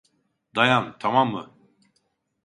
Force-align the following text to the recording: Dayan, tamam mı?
Dayan, 0.55 0.95
tamam 0.99 1.31
mı? 1.31 1.57